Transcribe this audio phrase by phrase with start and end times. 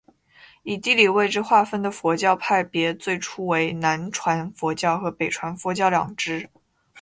[0.63, 6.49] 以地理位置划分的佛教派别最初为南传佛教和北传佛教两支。